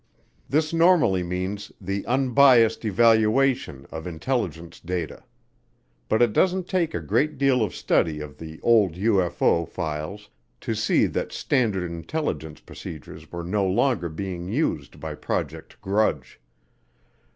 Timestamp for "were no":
13.31-13.63